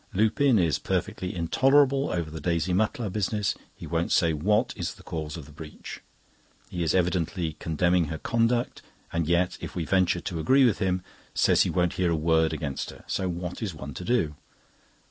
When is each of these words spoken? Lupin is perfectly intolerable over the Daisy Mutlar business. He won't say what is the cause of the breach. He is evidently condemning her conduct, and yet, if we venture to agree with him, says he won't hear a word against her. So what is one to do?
Lupin 0.15 0.57
is 0.57 0.79
perfectly 0.79 1.35
intolerable 1.35 2.09
over 2.09 2.31
the 2.31 2.41
Daisy 2.41 2.73
Mutlar 2.73 3.11
business. 3.11 3.53
He 3.75 3.85
won't 3.85 4.11
say 4.11 4.33
what 4.33 4.73
is 4.75 4.95
the 4.95 5.03
cause 5.03 5.37
of 5.37 5.45
the 5.45 5.51
breach. 5.51 6.01
He 6.71 6.81
is 6.81 6.95
evidently 6.95 7.53
condemning 7.59 8.05
her 8.05 8.17
conduct, 8.17 8.81
and 9.13 9.27
yet, 9.27 9.59
if 9.61 9.75
we 9.75 9.85
venture 9.85 10.19
to 10.21 10.39
agree 10.39 10.65
with 10.65 10.79
him, 10.79 11.03
says 11.35 11.61
he 11.61 11.69
won't 11.69 11.93
hear 12.01 12.09
a 12.09 12.15
word 12.15 12.51
against 12.51 12.89
her. 12.89 13.03
So 13.05 13.29
what 13.29 13.61
is 13.61 13.75
one 13.75 13.93
to 13.93 14.03
do? 14.03 14.33